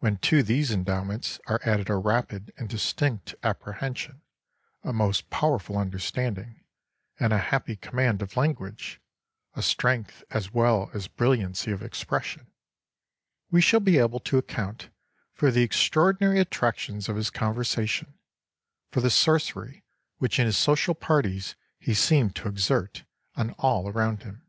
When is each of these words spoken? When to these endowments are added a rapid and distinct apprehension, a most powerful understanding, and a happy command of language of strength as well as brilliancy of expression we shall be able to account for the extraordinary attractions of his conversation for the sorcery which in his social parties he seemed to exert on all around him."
When 0.00 0.16
to 0.26 0.42
these 0.42 0.72
endowments 0.72 1.38
are 1.46 1.60
added 1.64 1.88
a 1.88 1.94
rapid 1.94 2.52
and 2.56 2.68
distinct 2.68 3.36
apprehension, 3.44 4.20
a 4.82 4.92
most 4.92 5.30
powerful 5.30 5.78
understanding, 5.78 6.64
and 7.20 7.32
a 7.32 7.38
happy 7.38 7.76
command 7.76 8.22
of 8.22 8.36
language 8.36 9.00
of 9.54 9.64
strength 9.64 10.24
as 10.30 10.52
well 10.52 10.90
as 10.94 11.06
brilliancy 11.06 11.70
of 11.70 11.80
expression 11.80 12.48
we 13.52 13.60
shall 13.60 13.78
be 13.78 13.98
able 13.98 14.18
to 14.18 14.36
account 14.36 14.88
for 15.32 15.52
the 15.52 15.62
extraordinary 15.62 16.40
attractions 16.40 17.08
of 17.08 17.14
his 17.14 17.30
conversation 17.30 18.14
for 18.90 19.00
the 19.00 19.10
sorcery 19.10 19.84
which 20.18 20.40
in 20.40 20.46
his 20.46 20.58
social 20.58 20.92
parties 20.96 21.54
he 21.78 21.94
seemed 21.94 22.34
to 22.34 22.48
exert 22.48 23.04
on 23.36 23.52
all 23.60 23.88
around 23.88 24.24
him." 24.24 24.44